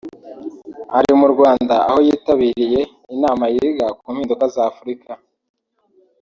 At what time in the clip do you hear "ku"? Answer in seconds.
3.99-4.05